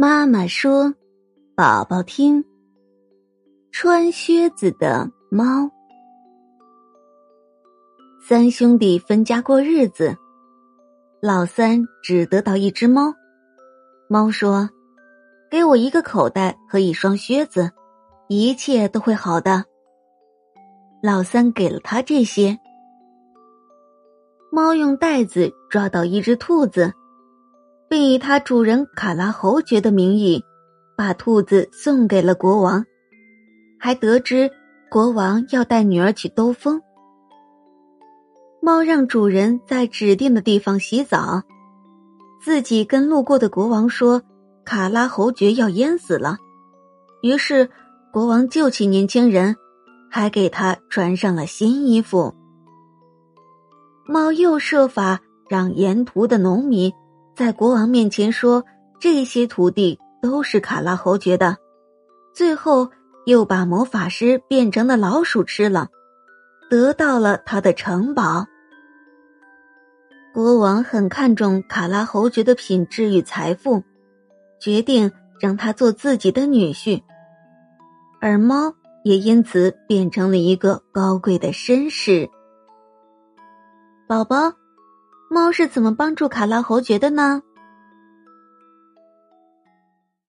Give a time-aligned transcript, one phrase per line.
[0.00, 0.94] 妈妈说
[1.56, 2.44] ：“宝宝听，
[3.72, 5.68] 穿靴子的猫。
[8.22, 10.16] 三兄弟分家过日子，
[11.20, 13.12] 老三只得到一只猫。
[14.08, 14.70] 猫说
[15.50, 17.72] ：‘给我一个口袋和一双靴子，
[18.28, 19.64] 一切都会好的。’
[21.02, 22.56] 老三给了他这些。
[24.52, 26.94] 猫用袋子抓到一只兔子。”
[27.88, 30.44] 并以他主人卡拉侯爵的名义，
[30.96, 32.84] 把兔子送给了国王，
[33.78, 34.50] 还得知
[34.90, 36.82] 国王要带女儿去兜风。
[38.60, 41.42] 猫让主人在指定的地方洗澡，
[42.42, 44.22] 自己跟路过的国王说
[44.66, 46.36] ：“卡拉侯爵要淹死了。”
[47.22, 47.70] 于是
[48.12, 49.56] 国王救起年轻人，
[50.10, 52.34] 还给他穿上了新衣服。
[54.06, 56.92] 猫又设法让沿途的农民。
[57.38, 58.64] 在国王面前说
[58.98, 61.56] 这些土地都是卡拉侯爵的，
[62.34, 62.90] 最后
[63.26, 65.86] 又把魔法师变成了老鼠吃了，
[66.68, 68.44] 得到了他的城堡。
[70.34, 73.84] 国王很看重卡拉侯爵的品质与财富，
[74.60, 77.04] 决定让他做自己的女婿，
[78.20, 82.28] 而猫也因此变成了一个高贵的绅士。
[84.08, 84.52] 宝宝。
[85.30, 87.42] 猫是怎么帮助卡拉侯爵的呢？